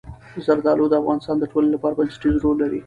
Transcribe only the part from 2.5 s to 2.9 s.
لري.